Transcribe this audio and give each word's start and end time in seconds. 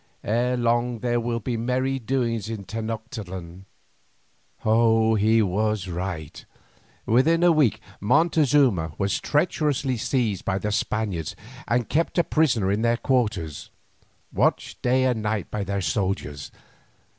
Ere 0.23 0.57
long 0.57 1.01
there 1.01 1.19
will 1.19 1.39
be 1.39 1.55
merry 1.57 1.99
doings 1.99 2.49
in 2.49 2.65
Tenoctitlan." 2.65 3.65
He 5.19 5.43
was 5.43 5.87
right. 5.89 6.43
Within 7.05 7.43
a 7.43 7.51
week 7.51 7.79
Montezuma 7.99 8.93
was 8.97 9.19
treacherously 9.19 9.97
seized 9.97 10.43
by 10.43 10.57
the 10.57 10.71
Spaniards 10.71 11.35
and 11.67 11.87
kept 11.87 12.17
a 12.17 12.23
prisoner 12.23 12.71
in 12.71 12.81
their 12.81 12.97
quarters, 12.97 13.69
watched 14.33 14.81
day 14.81 15.03
and 15.03 15.21
night 15.21 15.51
by 15.51 15.63
their 15.63 15.81
soldiers. 15.81 16.51